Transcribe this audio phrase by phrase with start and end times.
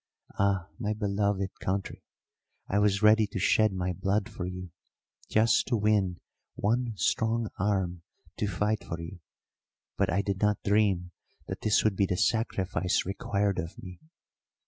[0.39, 2.03] Ah, my beloved country,
[2.67, 4.71] I was ready to shed my blood for you
[5.29, 6.19] just to win
[6.55, 8.01] one strong arm
[8.37, 9.19] to fight for you,
[9.97, 11.11] but I did not dream
[11.45, 13.99] that this would be the sacrifice required of me.